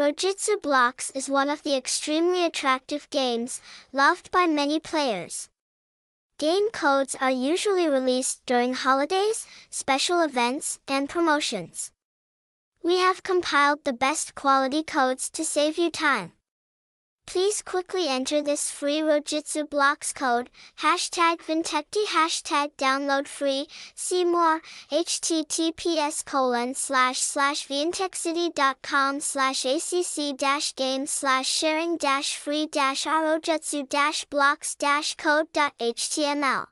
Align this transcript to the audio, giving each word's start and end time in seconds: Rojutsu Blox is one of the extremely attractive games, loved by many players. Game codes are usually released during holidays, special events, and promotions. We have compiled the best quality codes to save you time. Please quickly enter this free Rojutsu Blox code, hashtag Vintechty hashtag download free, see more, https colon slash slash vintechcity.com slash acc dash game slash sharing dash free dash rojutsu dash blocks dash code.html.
Rojutsu 0.00 0.56
Blox 0.62 1.14
is 1.14 1.28
one 1.28 1.50
of 1.50 1.62
the 1.62 1.76
extremely 1.76 2.42
attractive 2.42 3.10
games, 3.10 3.60
loved 3.92 4.30
by 4.30 4.46
many 4.46 4.80
players. 4.80 5.50
Game 6.38 6.70
codes 6.70 7.14
are 7.20 7.30
usually 7.30 7.86
released 7.86 8.40
during 8.46 8.72
holidays, 8.72 9.46
special 9.68 10.22
events, 10.22 10.78
and 10.88 11.06
promotions. 11.06 11.92
We 12.82 12.96
have 12.96 13.22
compiled 13.22 13.84
the 13.84 13.92
best 13.92 14.34
quality 14.34 14.82
codes 14.82 15.28
to 15.28 15.44
save 15.44 15.76
you 15.76 15.90
time. 15.90 16.32
Please 17.32 17.62
quickly 17.62 18.08
enter 18.08 18.42
this 18.42 18.72
free 18.72 18.98
Rojutsu 18.98 19.68
Blox 19.68 20.12
code, 20.12 20.50
hashtag 20.80 21.36
Vintechty 21.36 22.04
hashtag 22.06 22.72
download 22.76 23.28
free, 23.28 23.68
see 23.94 24.24
more, 24.24 24.60
https 24.90 26.24
colon 26.24 26.74
slash 26.74 27.20
slash 27.20 27.68
vintechcity.com 27.68 29.20
slash 29.20 29.64
acc 29.64 30.36
dash 30.36 30.74
game 30.74 31.06
slash 31.06 31.46
sharing 31.48 31.96
dash 31.96 32.34
free 32.34 32.66
dash 32.66 33.06
rojutsu 33.06 33.88
dash 33.88 34.24
blocks 34.24 34.74
dash 34.74 35.14
code.html. 35.14 36.66